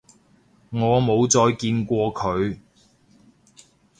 [0.71, 2.59] 我冇再見過佢